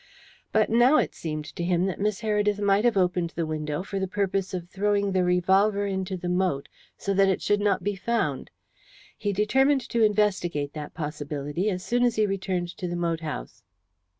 But 0.51 0.71
now 0.71 0.97
it 0.97 1.13
seemed 1.13 1.45
to 1.55 1.63
him 1.63 1.85
that 1.85 1.99
Miss 1.99 2.21
Heredith 2.21 2.59
might 2.59 2.85
have 2.85 2.97
opened 2.97 3.33
the 3.35 3.45
window 3.45 3.83
for 3.83 3.99
the 3.99 4.07
purpose 4.07 4.51
of 4.51 4.67
throwing 4.67 5.11
the 5.11 5.23
revolver 5.23 5.85
into 5.85 6.17
the 6.17 6.27
moat 6.27 6.69
so 6.97 7.13
that 7.13 7.29
it 7.29 7.39
should 7.39 7.59
not 7.61 7.83
be 7.83 7.95
found. 7.95 8.49
He 9.15 9.31
determined 9.31 9.87
to 9.89 10.01
investigate 10.01 10.73
that 10.73 10.95
possibility 10.95 11.69
as 11.69 11.85
soon 11.85 12.01
as 12.03 12.15
he 12.15 12.25
returned 12.25 12.75
to 12.77 12.87
the 12.87 12.95
moat 12.95 13.19
house. 13.19 13.61